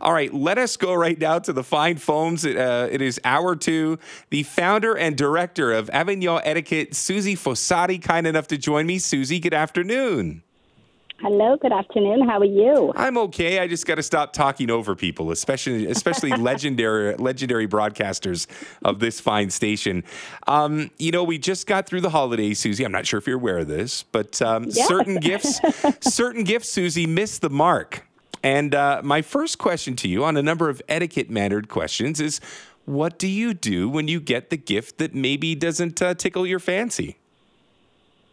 All 0.00 0.12
right, 0.12 0.32
let 0.32 0.58
us 0.58 0.76
go 0.76 0.94
right 0.94 1.18
now 1.18 1.40
to 1.40 1.52
the 1.52 1.64
fine 1.64 1.96
foams. 1.96 2.46
Uh, 2.46 2.88
it 2.90 3.02
is 3.02 3.20
hour 3.24 3.56
two. 3.56 3.98
The 4.30 4.44
founder 4.44 4.96
and 4.96 5.16
director 5.16 5.72
of 5.72 5.90
Avignon 5.90 6.40
Etiquette, 6.44 6.94
Susy 6.94 7.34
Fossati, 7.34 8.00
kind 8.00 8.24
enough 8.26 8.46
to 8.48 8.56
join 8.58 8.86
me. 8.86 8.98
Susy, 9.00 9.40
good 9.40 9.54
afternoon. 9.54 10.44
Hello, 11.20 11.56
good 11.56 11.72
afternoon. 11.72 12.28
How 12.28 12.38
are 12.38 12.44
you? 12.44 12.92
I'm 12.94 13.18
okay. 13.18 13.58
I 13.58 13.66
just 13.66 13.86
got 13.86 13.96
to 13.96 14.04
stop 14.04 14.32
talking 14.32 14.70
over 14.70 14.94
people, 14.94 15.32
especially 15.32 15.86
especially 15.86 16.30
legendary 16.36 17.16
legendary 17.16 17.66
broadcasters 17.66 18.46
of 18.84 19.00
this 19.00 19.18
fine 19.18 19.50
station. 19.50 20.04
Um, 20.46 20.92
you 21.00 21.10
know, 21.10 21.24
we 21.24 21.38
just 21.38 21.66
got 21.66 21.88
through 21.88 22.02
the 22.02 22.10
holidays, 22.10 22.60
Susy. 22.60 22.84
I'm 22.84 22.92
not 22.92 23.04
sure 23.04 23.18
if 23.18 23.26
you're 23.26 23.34
aware 23.34 23.58
of 23.58 23.66
this, 23.66 24.04
but 24.04 24.40
um, 24.42 24.66
Yeah. 24.68 24.86
certain 24.86 25.16
gifts, 25.16 25.58
certain 26.02 26.44
gifts, 26.44 26.68
Susy, 26.70 27.04
missed 27.04 27.40
the 27.40 27.50
mark. 27.50 28.04
And 28.42 28.74
uh, 28.74 29.00
my 29.04 29.22
first 29.22 29.58
question 29.58 29.96
to 29.96 30.08
you 30.08 30.24
on 30.24 30.36
a 30.36 30.42
number 30.42 30.68
of 30.68 30.80
etiquette 30.88 31.30
mannered 31.30 31.68
questions 31.68 32.20
is, 32.20 32.40
what 32.84 33.18
do 33.18 33.28
you 33.28 33.52
do 33.52 33.88
when 33.88 34.08
you 34.08 34.20
get 34.20 34.50
the 34.50 34.56
gift 34.56 34.98
that 34.98 35.14
maybe 35.14 35.54
doesn't 35.54 36.00
uh, 36.00 36.14
tickle 36.14 36.46
your 36.46 36.58
fancy? 36.58 37.18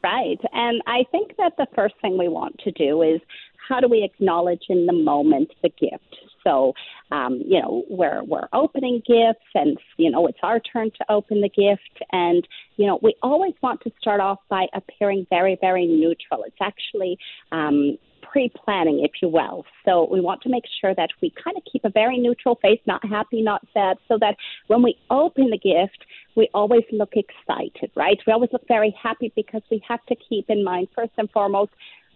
Right. 0.01 0.39
And 0.53 0.81
I 0.87 1.03
think 1.11 1.35
that 1.37 1.57
the 1.57 1.67
first 1.75 1.95
thing 2.01 2.17
we 2.17 2.27
want 2.27 2.59
to 2.59 2.71
do 2.71 3.01
is 3.01 3.19
how 3.67 3.79
do 3.79 3.87
we 3.87 4.03
acknowledge 4.03 4.63
in 4.69 4.85
the 4.85 4.93
moment 4.93 5.51
the 5.63 5.69
gift? 5.69 6.15
So, 6.43 6.73
um, 7.11 7.41
you 7.45 7.59
know, 7.59 7.83
we're 7.89 8.23
we're 8.23 8.47
opening 8.53 9.01
gifts, 9.05 9.45
and 9.55 9.79
you 9.97 10.11
know, 10.11 10.27
it's 10.27 10.37
our 10.43 10.59
turn 10.59 10.91
to 10.91 11.11
open 11.11 11.41
the 11.41 11.49
gift, 11.49 12.03
and 12.11 12.47
you 12.77 12.85
know, 12.85 12.99
we 13.01 13.15
always 13.23 13.55
want 13.63 13.81
to 13.81 13.91
start 13.99 14.21
off 14.21 14.39
by 14.47 14.67
appearing 14.73 15.25
very, 15.31 15.57
very 15.59 15.87
neutral. 15.87 16.43
It's 16.43 16.55
actually 16.61 17.17
um, 17.51 17.97
pre-planning, 18.35 18.99
if 19.01 19.11
you 19.21 19.29
will. 19.29 19.65
So 19.85 20.09
we 20.11 20.19
want 20.19 20.41
to 20.41 20.49
make 20.49 20.65
sure 20.81 20.93
that 20.93 21.09
we 21.21 21.31
kind 21.41 21.55
of 21.55 21.63
keep 21.71 21.85
a 21.85 21.89
very 21.89 22.17
neutral 22.17 22.55
face, 22.61 22.81
not 22.85 23.01
happy, 23.07 23.41
not 23.41 23.65
sad, 23.73 23.95
so 24.09 24.17
that 24.19 24.35
when 24.67 24.83
we 24.83 24.97
open 25.09 25.51
the 25.51 25.57
gift, 25.57 26.03
we 26.35 26.49
always 26.53 26.83
look 26.91 27.13
excited, 27.15 27.91
right? 27.95 28.19
We 28.27 28.33
always 28.33 28.49
look 28.51 28.67
very 28.67 28.93
happy 29.01 29.31
because 29.37 29.61
we 29.71 29.81
have 29.87 30.05
to 30.07 30.15
keep 30.17 30.49
in 30.49 30.65
mind, 30.65 30.89
first 30.93 31.13
and 31.17 31.31
foremost, 31.31 31.71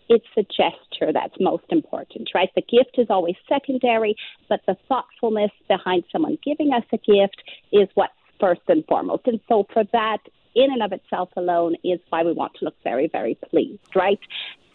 it's 0.10 0.28
the 0.36 0.44
gesture 0.44 1.14
that's 1.14 1.36
most 1.40 1.64
important, 1.70 2.32
right? 2.36 2.50
The 2.54 2.64
gift 2.64 2.96
is 2.98 3.08
always 3.10 3.36
secondary, 3.48 4.18
but 4.50 4.60
the 4.68 4.76
thoughtfulness 4.90 5.52
behind 5.70 6.04
someone 6.12 6.38
giving 6.44 6.74
us 6.74 6.84
a 6.92 6.98
gift 6.98 7.42
is 7.72 7.88
what's 7.94 8.12
first 8.42 8.62
and 8.68 8.84
foremost. 8.90 9.22
And 9.26 9.40
so 9.48 9.66
for 9.72 9.86
that, 9.94 10.18
in 10.54 10.70
and 10.74 10.84
of 10.84 10.92
itself 10.92 11.30
alone, 11.38 11.76
is 11.86 12.02
why 12.10 12.24
we 12.24 12.34
want 12.34 12.56
to 12.56 12.66
look 12.66 12.76
very, 12.84 13.08
very 13.08 13.36
pleased, 13.50 13.96
right? 13.96 14.20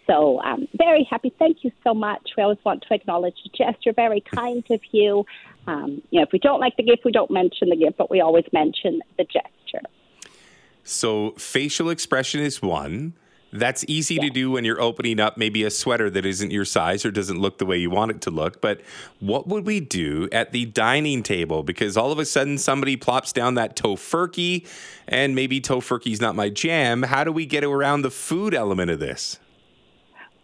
So 0.07 0.41
um, 0.43 0.69
very 0.77 1.07
happy. 1.11 1.33
Thank 1.39 1.65
you 1.65 1.73
so 1.83 1.95
much. 1.95 2.31
We 2.37 2.43
always 2.43 2.59
want 2.65 2.85
to 2.89 2.95
acknowledge 2.95 3.37
the 3.43 3.51
gesture. 3.57 3.93
Very 3.93 4.21
kind 4.21 4.65
of 4.71 4.81
you. 4.93 5.25
Um, 5.67 6.03
you 6.11 6.21
know, 6.21 6.25
if 6.25 6.33
we 6.33 6.39
don't 6.39 6.61
like 6.61 6.77
the 6.77 6.83
gift, 6.83 7.05
we 7.05 7.13
don't 7.13 7.31
mention 7.31 7.71
the 7.71 7.77
gift, 7.77 7.97
but 7.97 8.11
we 8.11 8.21
always 8.21 8.45
mention 8.53 9.01
the 9.17 9.25
gesture. 9.25 9.87
So 10.83 11.33
facial 11.39 11.89
expression 11.89 12.41
is 12.41 12.61
one. 12.61 13.15
That's 13.55 13.85
easy 13.87 14.19
to 14.19 14.31
do 14.31 14.51
when 14.51 14.65
you're 14.65 14.81
opening 14.81 15.21
up 15.21 15.39
maybe 15.39 15.63
a 15.63 15.71
sweater 15.71 16.11
that 16.11 16.27
isn't 16.27 16.51
your 16.51 16.65
size 16.65 17.05
or 17.05 17.13
doesn't 17.13 17.39
look 17.39 17.59
the 17.59 17.65
way 17.65 17.79
you 17.79 17.89
want 17.89 18.11
it 18.11 18.21
to 18.23 18.31
look. 18.31 18.61
But 18.61 18.81
what 19.21 19.47
would 19.47 19.65
we 19.65 19.79
do 19.79 20.29
at 20.33 20.51
the 20.51 20.65
dining 20.65 21.23
table? 21.23 21.63
Because 21.63 21.97
all 21.97 22.11
of 22.11 22.19
a 22.19 22.25
sudden 22.25 22.59
somebody 22.59 22.97
plops 22.97 23.33
down 23.33 23.55
that 23.55 23.77
Tofurky, 23.77 24.67
and 25.07 25.37
maybe 25.37 25.61
Tofurky's 25.61 26.21
not 26.21 26.35
my 26.35 26.49
jam. 26.49 27.05
How 27.05 27.23
do 27.23 27.31
we 27.31 27.47
get 27.47 27.63
around 27.63 28.03
the 28.03 28.11
food 28.11 28.55
element 28.55 28.91
of 28.91 28.99
this? 28.99 29.39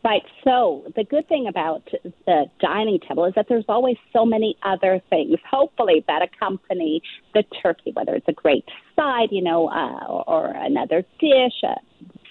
Right. 0.03 0.23
So 0.45 0.85
the 0.97 1.05
good 1.05 1.29
thing 1.29 1.47
about 1.47 1.87
the 2.27 2.47
dining 2.59 3.01
table 3.07 3.27
is 3.27 3.35
that 3.37 3.47
there's 3.51 3.67
always 3.69 3.97
so 4.15 4.25
many 4.25 4.57
other 4.63 5.03
things, 5.11 5.37
hopefully, 5.49 6.05
that 6.07 6.23
accompany 6.23 7.03
the 7.35 7.45
turkey, 7.63 7.93
whether 7.93 8.15
it's 8.15 8.29
a 8.29 8.33
great 8.33 8.65
side, 8.97 9.29
you 9.31 9.43
know, 9.43 9.69
uh, 9.69 10.23
or 10.27 10.47
another 10.47 11.05
dish, 11.19 11.63
a 11.65 11.75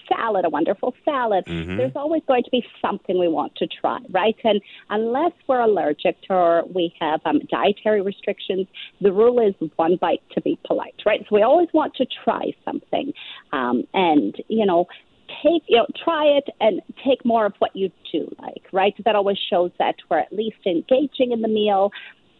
salad, 0.08 0.44
a 0.44 0.48
wonderful 0.48 0.94
salad. 1.04 1.44
There's 1.76 1.92
always 1.94 2.22
going 2.26 2.42
to 2.42 2.50
be 2.50 2.64
something 2.82 3.18
we 3.18 3.28
want 3.28 3.54
to 3.56 3.66
try, 3.66 3.98
right? 4.10 4.34
And 4.42 4.60
unless 4.88 5.32
we're 5.46 5.60
allergic 5.60 6.20
to 6.22 6.34
or 6.34 6.64
we 6.74 6.92
have 7.00 7.20
um, 7.24 7.40
dietary 7.50 8.02
restrictions, 8.02 8.66
the 9.00 9.12
rule 9.12 9.38
is 9.38 9.54
one 9.76 9.96
bite 10.00 10.22
to 10.32 10.40
be 10.40 10.58
polite, 10.66 10.94
right? 11.06 11.20
So 11.28 11.36
we 11.36 11.42
always 11.42 11.68
want 11.72 11.94
to 11.96 12.06
try 12.24 12.52
something. 12.64 13.12
Um, 13.52 13.84
and, 13.94 14.34
you 14.48 14.66
know, 14.66 14.86
take 15.42 15.62
you 15.68 15.76
know 15.76 15.86
try 16.04 16.24
it 16.24 16.48
and 16.60 16.80
take 17.04 17.24
more 17.24 17.46
of 17.46 17.54
what 17.58 17.74
you 17.74 17.90
do 18.12 18.34
like 18.40 18.62
right? 18.72 18.94
That 19.04 19.16
always 19.16 19.38
shows 19.38 19.70
that 19.78 19.96
we're 20.08 20.18
at 20.18 20.32
least 20.32 20.58
engaging 20.66 21.32
in 21.32 21.42
the 21.42 21.48
meal 21.48 21.92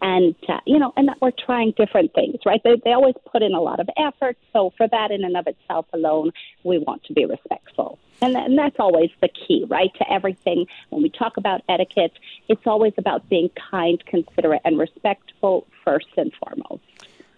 and 0.02 0.34
uh, 0.48 0.60
you 0.66 0.78
know 0.78 0.92
and 0.96 1.08
that 1.08 1.18
we're 1.20 1.32
trying 1.32 1.72
different 1.76 2.12
things 2.14 2.36
right? 2.46 2.60
They, 2.62 2.80
they 2.84 2.92
always 2.92 3.14
put 3.30 3.42
in 3.42 3.54
a 3.54 3.60
lot 3.60 3.80
of 3.80 3.88
effort. 3.96 4.36
So 4.52 4.72
for 4.76 4.88
that 4.88 5.10
in 5.10 5.24
and 5.24 5.36
of 5.36 5.46
itself 5.46 5.86
alone 5.92 6.32
we 6.64 6.78
want 6.78 7.04
to 7.04 7.12
be 7.12 7.24
respectful. 7.24 7.98
And, 8.22 8.36
and 8.36 8.58
that's 8.58 8.76
always 8.78 9.08
the 9.22 9.28
key 9.28 9.64
right 9.68 9.90
to 9.96 10.12
everything. 10.12 10.66
When 10.90 11.02
we 11.02 11.10
talk 11.10 11.36
about 11.36 11.62
etiquette 11.68 12.12
it's 12.48 12.66
always 12.66 12.92
about 12.98 13.28
being 13.28 13.50
kind 13.70 14.02
considerate 14.06 14.62
and 14.64 14.78
respectful 14.78 15.66
first 15.84 16.08
and 16.16 16.32
foremost 16.34 16.82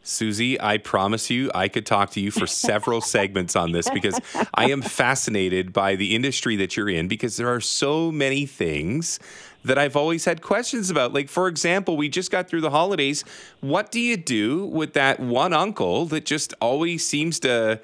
Susy, 0.02 0.60
I 0.60 0.78
promise 0.78 1.30
you, 1.30 1.50
I 1.54 1.68
could 1.68 1.86
talk 1.86 2.10
to 2.12 2.20
you 2.20 2.30
for 2.30 2.46
several 2.46 3.00
segments 3.16 3.54
on 3.54 3.72
this 3.72 3.88
because 3.90 4.20
I 4.54 4.70
am 4.70 4.82
fascinated 4.82 5.72
by 5.72 5.94
the 5.94 6.14
industry 6.14 6.56
that 6.56 6.76
you're 6.76 6.88
in 6.88 7.06
because 7.06 7.36
there 7.36 7.48
are 7.48 7.60
so 7.60 8.10
many 8.10 8.44
things 8.46 9.20
that 9.64 9.78
I've 9.78 9.94
always 9.94 10.24
had 10.24 10.42
questions 10.42 10.90
about. 10.90 11.12
Like, 11.12 11.28
for 11.28 11.46
example, 11.46 11.96
we 11.96 12.08
just 12.08 12.32
got 12.32 12.48
through 12.48 12.62
the 12.62 12.70
holidays. 12.70 13.24
What 13.60 13.92
do 13.92 14.00
you 14.00 14.16
do 14.16 14.66
with 14.66 14.94
that 14.94 15.20
one 15.20 15.52
uncle 15.52 16.06
that 16.06 16.24
just 16.24 16.52
always 16.60 17.06
seems 17.06 17.38
to 17.40 17.80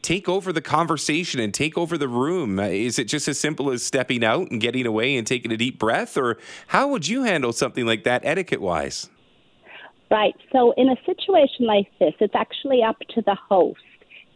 take 0.00 0.26
over 0.26 0.52
the 0.52 0.62
conversation 0.62 1.38
and 1.38 1.52
take 1.52 1.76
over 1.76 1.98
the 1.98 2.08
room? 2.08 2.58
Is 2.58 2.98
it 2.98 3.04
just 3.04 3.28
as 3.28 3.38
simple 3.38 3.70
as 3.70 3.82
stepping 3.82 4.24
out 4.24 4.50
and 4.50 4.58
getting 4.58 4.86
away 4.86 5.16
and 5.16 5.26
taking 5.26 5.52
a 5.52 5.56
deep 5.58 5.78
breath? 5.78 6.16
Or 6.16 6.38
how 6.68 6.88
would 6.88 7.06
you 7.06 7.24
handle 7.24 7.52
something 7.52 7.84
like 7.84 8.04
that 8.04 8.24
etiquette 8.24 8.62
wise? 8.62 9.10
Right. 10.10 10.34
So 10.52 10.72
in 10.76 10.88
a 10.88 10.96
situation 11.04 11.66
like 11.66 11.86
this, 11.98 12.14
it's 12.20 12.34
actually 12.34 12.82
up 12.82 12.98
to 13.14 13.22
the 13.22 13.36
host 13.48 13.80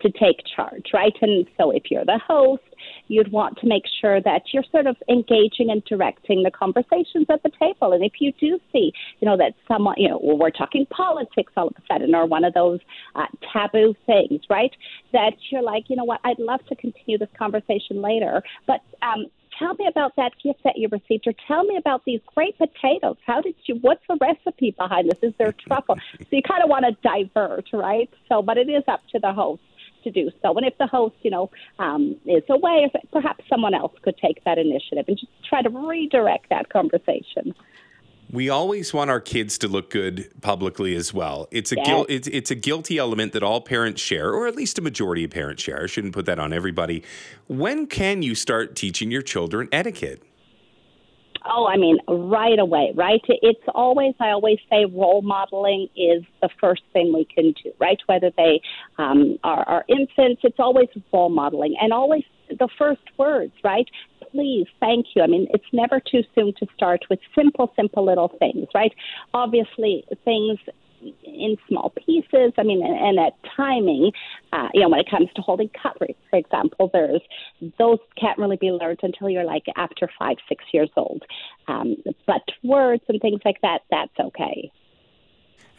to 0.03 0.11
take 0.11 0.43
charge, 0.55 0.91
right? 0.93 1.15
And 1.23 1.47
so 1.57 1.71
if 1.71 1.85
you're 1.91 2.05
the 2.05 2.21
host, 2.27 2.63
you'd 3.09 3.33
want 3.33 3.59
to 3.59 3.67
make 3.67 3.85
sure 4.01 4.21
that 4.21 4.43
you're 4.53 4.65
sort 4.71 4.87
of 4.87 4.97
engaging 5.09 5.71
and 5.71 5.83
directing 5.85 6.43
the 6.43 6.51
conversations 6.51 7.27
at 7.31 7.43
the 7.43 7.51
table. 7.59 7.93
And 7.93 8.05
if 8.05 8.15
you 8.21 8.33
do 8.39 8.59
see, 8.73 8.93
you 9.21 9.27
know, 9.27 9.37
that 9.37 9.55
someone, 9.69 9.95
you 9.97 10.09
know, 10.09 10.19
we're 10.21 10.51
talking 10.51 10.87
politics 10.87 11.53
all 11.57 11.69
of 11.69 11.75
a 11.79 11.83
sudden 11.93 12.15
or 12.15 12.27
one 12.27 12.45
of 12.45 12.53
those 12.53 12.81
uh, 13.15 13.27
taboo 13.53 13.95
things, 14.07 14.43
right? 14.51 14.73
That 15.13 15.35
you're 15.51 15.63
like, 15.63 15.85
you 15.89 15.97
know 15.97 16.05
what, 16.05 16.21
I'd 16.25 16.39
love 16.39 16.61
to 16.69 16.77
continue 16.77 17.19
this 17.19 17.31
conversation 17.39 18.03
later, 18.03 18.43
but 18.67 18.81
um, 19.03 19.27
tell 19.59 19.75
me 19.75 19.87
about 19.87 20.17
that 20.17 20.33
gift 20.43 20.61
that 20.65 20.77
you 20.77 20.89
received 20.91 21.27
or 21.27 21.35
tell 21.47 21.65
me 21.65 21.77
about 21.77 22.05
these 22.05 22.21
great 22.35 22.57
potatoes. 22.59 23.17
How 23.27 23.41
did 23.41 23.55
you 23.67 23.77
what's 23.77 24.03
the 24.09 24.19
recipe 24.21 24.73
behind 24.73 25.11
this? 25.11 25.19
Is 25.23 25.35
there 25.39 25.53
truffle? 25.53 25.99
So 26.19 26.37
you 26.37 26.43
kind 26.43 26.63
of 26.63 26.71
want 26.71 26.85
to 26.87 26.97
divert 27.03 27.69
right? 27.73 28.09
So 28.29 28.43
but 28.43 28.59
it 28.59 28.69
is 28.69 28.85
up 28.89 29.01
to 29.13 29.19
the 29.19 29.33
host 29.33 29.63
to 30.05 30.11
do 30.11 30.31
so. 30.43 30.55
And 30.57 30.67
if 30.67 30.77
the 30.79 30.87
host 30.87 31.17
you 31.23 31.31
know 31.31 31.51
um, 31.79 32.17
is 32.27 32.43
away 32.49 32.91
perhaps 33.13 33.45
someone 33.49 33.75
else 33.75 33.93
could 34.03 34.17
take 34.19 34.43
that 34.45 34.59
initiative 34.59 35.05
and 35.09 35.19
just 35.19 35.33
try 35.49 35.63
to 35.63 35.71
redirect 35.71 36.49
that 36.51 36.71
conversation 36.71 37.55
We 38.33 38.49
always 38.49 38.95
want 38.95 39.11
our 39.11 39.21
kids 39.21 39.59
to 39.59 39.69
look 39.69 39.91
good 39.91 40.31
publicly 40.41 40.97
as 40.97 41.13
well. 41.13 41.49
It's 41.51 41.71
a 41.71 41.77
Yes. 41.77 41.87
guil- 41.87 42.07
it's, 42.09 42.29
it's 42.29 42.51
a 42.51 42.55
guilty 42.55 42.97
element 42.97 43.35
that 43.35 43.43
all 43.43 43.61
parents 43.61 44.01
share, 44.01 44.33
or 44.33 44.47
at 44.49 44.57
least 44.57 44.79
a 44.79 44.83
majority 44.83 45.25
of 45.25 45.31
parents 45.31 45.63
share. 45.63 45.83
I 45.83 45.87
shouldn't 45.87 46.15
put 46.15 46.25
that 46.27 46.39
on 46.39 46.51
everybody. 46.53 47.03
When 47.47 47.87
can 47.87 48.23
you 48.23 48.35
start 48.35 48.75
teaching 48.75 49.11
your 49.11 49.21
children 49.21 49.69
etiquette? 49.71 50.23
Oh, 51.45 51.67
I 51.67 51.77
mean, 51.77 51.99
right 52.09 52.59
away, 52.59 52.93
right? 52.95 53.21
It's 53.29 53.61
always, 53.75 54.15
I 54.21 54.31
always 54.31 54.59
say, 54.71 54.85
role 54.87 55.23
modeling 55.23 55.89
is 55.97 56.23
the 56.41 56.49
first 56.61 56.83
thing 56.93 57.13
we 57.13 57.25
can 57.27 57.53
do, 57.63 57.73
right? 57.81 57.99
Whether 58.07 58.31
they 58.37 58.63
um, 58.97 59.39
are, 59.43 59.69
are 59.69 59.85
infants, 59.89 60.43
it's 60.45 60.61
always 60.61 60.89
role 61.13 61.31
modeling 61.31 61.75
and 61.81 61.93
always 61.93 62.23
the 62.49 62.69
first 62.79 63.03
words, 63.19 63.53
right? 63.65 63.89
Please, 64.33 64.67
thank 64.81 65.07
you. 65.15 65.23
I 65.23 65.27
mean, 65.27 65.47
it's 65.51 65.65
never 65.73 66.01
too 66.01 66.23
soon 66.35 66.55
to 66.55 66.67
start 66.75 67.05
with 67.09 67.21
simple, 67.35 67.73
simple 67.77 68.05
little 68.05 68.29
things, 68.39 68.67
right? 68.75 68.93
Obviously, 69.35 70.05
things 70.25 70.59
in 71.25 71.57
small 71.69 71.91
pieces. 71.91 72.53
I 72.59 72.63
mean, 72.63 72.85
and, 72.85 72.97
and 72.97 73.19
at 73.19 73.35
timing, 73.57 74.13
uh, 74.53 74.69
you 74.73 74.81
know, 74.81 74.89
when 74.89 75.01
it 75.01 75.11
comes 75.11 75.29
to 75.35 75.43
holding 75.43 75.71
cutlery, 75.71 76.17
for 76.31 76.39
example, 76.39 76.91
there's 76.93 77.23
those 77.79 77.99
can't 78.17 78.39
really 78.39 78.57
be 78.57 78.71
learned 78.71 79.01
until 79.03 79.29
you're 79.29 79.45
like 79.45 79.65
after 79.77 80.09
five, 80.19 80.37
six 80.49 80.65
years 80.73 80.91
old. 80.97 81.23
Um, 81.69 81.97
but 82.27 82.43
words 82.63 83.03
and 83.09 83.21
things 83.21 83.41
like 83.45 83.61
that, 83.63 83.81
that's 83.91 84.19
okay. 84.19 84.71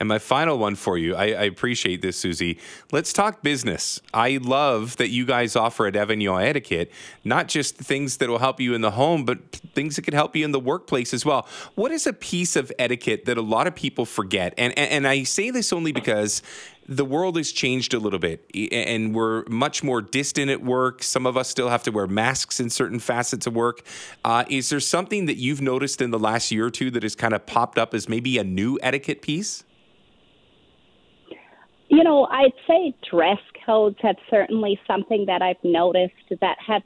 And 0.03 0.09
my 0.09 0.19
final 0.19 0.57
one 0.57 0.75
for 0.75 0.97
you, 0.97 1.15
I, 1.15 1.27
I, 1.27 1.44
appreciate 1.44 2.01
this, 2.01 2.17
Susy. 2.17 2.59
Let's 2.91 3.13
talk 3.13 3.41
business. 3.41 4.01
I 4.13 4.38
love 4.41 4.97
that 4.97 5.11
you 5.11 5.25
guys 5.25 5.55
offer 5.55 5.88
at 5.88 5.95
Avignon 5.95 6.41
Etiquette 6.41 6.91
not 7.23 7.47
just 7.47 7.77
things 7.77 8.17
that 8.17 8.27
will 8.27 8.39
help 8.39 8.59
you 8.59 8.73
in 8.73 8.81
the 8.81 8.91
home, 8.91 9.23
but 9.23 9.39
things 9.73 9.95
that 9.95 10.01
can 10.01 10.13
help 10.13 10.35
you 10.35 10.44
in 10.44 10.51
the 10.51 10.59
workplace 10.59 11.13
as 11.13 11.25
well. 11.25 11.47
What 11.75 11.94
is 11.94 12.05
a 12.05 12.11
piece 12.11 12.57
of 12.57 12.69
etiquette 12.77 13.23
that 13.27 13.38
a 13.38 13.41
lot 13.41 13.65
of 13.65 13.75
people 13.75 14.03
forget? 14.03 14.53
And, 14.57 14.77
and, 14.77 14.91
and 14.91 15.07
I 15.07 15.23
say 15.23 15.51
this 15.51 15.71
only 15.71 15.94
because 15.94 16.41
the 16.85 17.05
world 17.05 17.38
has 17.38 17.53
changed 17.53 17.94
a 17.94 17.97
little 17.97 18.19
bit 18.19 18.45
and 18.73 19.15
we're 19.15 19.45
much 19.45 19.85
more 19.85 20.01
distant 20.01 20.51
at 20.51 20.61
work. 20.61 21.01
Some 21.01 21.25
of 21.25 21.38
us 21.38 21.47
still 21.47 21.69
have 21.69 21.83
to 21.83 21.91
wear 21.91 22.07
masks 22.07 22.59
in 22.59 22.69
certain 22.69 23.00
facets 23.00 23.47
of 23.47 23.55
work. 23.55 23.83
Uh, 24.25 24.44
is 24.50 24.67
there 24.67 24.81
something 24.81 25.27
that 25.27 25.38
you've 25.38 25.61
noticed 25.61 26.01
in 26.01 26.11
the 26.11 26.19
last 26.19 26.51
year 26.51 26.65
or 26.65 26.71
two 26.71 26.91
that 26.91 27.03
has 27.03 27.15
kind 27.15 27.33
of 27.33 27.45
popped 27.45 27.77
up 27.77 27.94
as 27.94 28.09
maybe 28.09 28.38
a 28.38 28.44
new 28.44 28.77
etiquette 28.83 29.21
piece? 29.21 29.63
You 31.94 32.04
know, 32.04 32.25
I'd 32.25 32.54
say 32.68 32.95
dress 33.10 33.38
codes 33.66 33.98
have 34.01 34.16
certainly 34.30 34.80
something 34.88 35.25
that 35.28 35.44
I've 35.44 35.63
noticed 35.63 36.13
that 36.42 36.57
have 36.66 36.81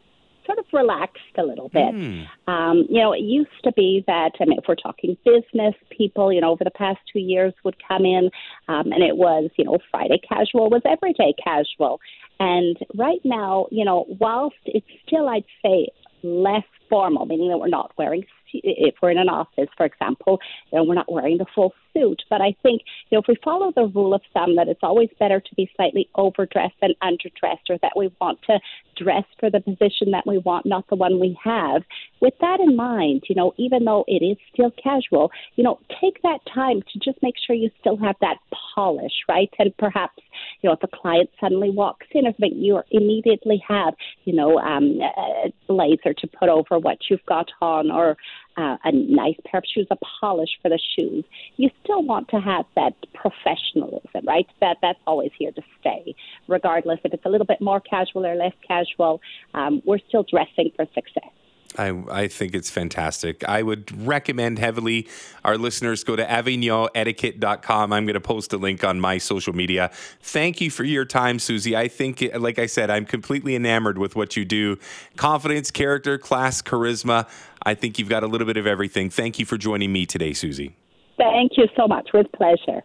sort 0.45 0.59
of 0.59 0.65
relaxed 0.73 1.37
a 1.37 1.43
little 1.43 1.69
bit. 1.69 1.93
Mm. 1.93 2.27
Um, 2.47 2.85
you 2.89 3.01
know, 3.01 3.13
it 3.13 3.21
used 3.21 3.49
to 3.63 3.71
be 3.71 4.03
that, 4.07 4.31
I 4.41 4.45
mean, 4.45 4.57
if 4.57 4.65
we're 4.67 4.75
talking 4.75 5.17
business, 5.23 5.75
people, 5.89 6.33
you 6.33 6.41
know, 6.41 6.51
over 6.51 6.63
the 6.65 6.71
past 6.71 6.99
two 7.11 7.19
years 7.19 7.53
would 7.63 7.75
come 7.87 8.03
in 8.03 8.29
um, 8.67 8.91
and 8.91 9.01
it 9.01 9.15
was, 9.15 9.49
you 9.57 9.63
know, 9.63 9.77
Friday 9.91 10.19
casual 10.27 10.69
was 10.69 10.81
everyday 10.85 11.33
casual. 11.41 11.99
And 12.39 12.77
right 12.95 13.21
now, 13.23 13.67
you 13.71 13.85
know, 13.85 14.05
whilst 14.19 14.57
it's 14.65 14.85
still, 15.05 15.29
I'd 15.29 15.45
say, 15.63 15.87
less 16.23 16.65
formal, 16.89 17.25
meaning 17.25 17.49
that 17.49 17.59
we're 17.59 17.67
not 17.67 17.91
wearing 17.97 18.25
if 18.53 18.95
we're 19.01 19.11
in 19.11 19.17
an 19.17 19.29
office, 19.29 19.67
for 19.75 19.85
example, 19.85 20.39
you 20.71 20.77
know, 20.77 20.83
we're 20.83 20.95
not 20.95 21.11
wearing 21.11 21.37
the 21.37 21.45
full 21.53 21.73
suit. 21.97 22.23
But 22.29 22.41
I 22.41 22.55
think, 22.63 22.81
you 23.09 23.15
know, 23.15 23.21
if 23.21 23.27
we 23.27 23.37
follow 23.43 23.71
the 23.75 23.87
rule 23.87 24.13
of 24.13 24.21
thumb 24.33 24.55
that 24.55 24.67
it's 24.67 24.83
always 24.83 25.09
better 25.19 25.39
to 25.39 25.55
be 25.55 25.69
slightly 25.75 26.09
overdressed 26.15 26.75
than 26.81 26.93
underdressed, 27.01 27.69
or 27.69 27.77
that 27.81 27.93
we 27.95 28.11
want 28.21 28.39
to 28.43 28.59
dress 28.95 29.23
for 29.39 29.49
the 29.49 29.59
position 29.59 30.11
that 30.11 30.25
we 30.25 30.37
want, 30.39 30.65
not 30.65 30.87
the 30.89 30.95
one 30.95 31.19
we 31.19 31.37
have. 31.43 31.83
With 32.19 32.33
that 32.41 32.59
in 32.59 32.75
mind, 32.75 33.23
you 33.29 33.35
know, 33.35 33.53
even 33.57 33.85
though 33.85 34.03
it 34.07 34.23
is 34.23 34.37
still 34.53 34.71
casual, 34.71 35.31
you 35.55 35.63
know, 35.63 35.79
take 36.01 36.21
that 36.23 36.39
time 36.53 36.81
to 36.81 36.99
just 36.99 37.21
make 37.21 37.35
sure 37.45 37.55
you 37.55 37.69
still 37.79 37.97
have 37.97 38.15
that 38.21 38.37
polish, 38.75 39.13
right? 39.29 39.49
And 39.59 39.75
perhaps, 39.77 40.21
you 40.61 40.69
know, 40.69 40.73
if 40.73 40.83
a 40.83 40.95
client 40.95 41.29
suddenly 41.39 41.69
walks 41.69 42.07
in 42.11 42.25
or 42.25 42.31
something, 42.31 42.57
you 42.57 42.81
immediately 42.91 43.63
have, 43.67 43.93
you 44.25 44.33
know, 44.33 44.57
um, 44.59 44.99
a 45.01 45.53
blazer 45.67 46.13
to 46.13 46.27
put 46.27 46.49
over 46.49 46.79
what 46.79 46.97
you've 47.09 47.25
got 47.27 47.47
on 47.61 47.91
or 47.91 48.17
uh, 48.57 48.77
a 48.83 48.91
nice 48.91 49.35
pair 49.45 49.59
of 49.59 49.63
shoes, 49.71 49.87
a 49.91 49.97
polish 50.19 50.49
for 50.61 50.69
the 50.69 50.79
shoes. 50.95 51.23
You 51.57 51.69
still 51.83 52.03
want 52.03 52.27
to 52.29 52.39
have 52.39 52.65
that 52.75 52.93
professionalism, 53.13 54.25
right? 54.25 54.47
That 54.61 54.77
that's 54.81 54.99
always 55.05 55.31
here 55.37 55.51
to 55.51 55.61
stay, 55.79 56.15
regardless 56.47 56.99
if 57.03 57.13
it's 57.13 57.25
a 57.25 57.29
little 57.29 57.45
bit 57.45 57.61
more 57.61 57.79
casual 57.79 58.25
or 58.25 58.35
less 58.35 58.53
casual. 58.67 59.21
Um, 59.53 59.81
we're 59.85 59.99
still 60.07 60.23
dressing 60.23 60.71
for 60.75 60.85
success. 60.93 61.36
I, 61.77 61.89
I 62.09 62.27
think 62.27 62.55
it's 62.55 62.69
fantastic. 62.69 63.43
I 63.47 63.61
would 63.61 64.05
recommend 64.05 64.59
heavily 64.59 65.07
our 65.43 65.57
listeners 65.57 66.03
go 66.03 66.15
to 66.15 66.25
avignonetiquette.com. 66.25 67.93
I'm 67.93 68.05
going 68.05 68.13
to 68.13 68.21
post 68.21 68.53
a 68.53 68.57
link 68.57 68.83
on 68.83 68.99
my 68.99 69.17
social 69.17 69.53
media. 69.53 69.91
Thank 70.21 70.61
you 70.61 70.71
for 70.71 70.83
your 70.83 71.05
time, 71.05 71.39
Susy. 71.39 71.75
I 71.75 71.87
think, 71.87 72.23
like 72.35 72.57
I 72.57 72.65
said, 72.65 72.89
I'm 72.89 73.05
completely 73.05 73.55
enamored 73.55 73.97
with 73.97 74.15
what 74.15 74.35
you 74.37 74.45
do 74.45 74.77
confidence, 75.17 75.71
character, 75.71 76.17
class, 76.17 76.61
charisma. 76.61 77.27
I 77.63 77.73
think 77.73 77.99
you've 77.99 78.09
got 78.09 78.23
a 78.23 78.27
little 78.27 78.47
bit 78.47 78.57
of 78.57 78.65
everything. 78.65 79.09
Thank 79.09 79.39
you 79.39 79.45
for 79.45 79.57
joining 79.57 79.91
me 79.91 80.05
today, 80.05 80.33
Susy. 80.33 80.75
Thank 81.17 81.53
you 81.57 81.65
so 81.75 81.87
much. 81.87 82.09
With 82.13 82.31
pleasure. 82.31 82.81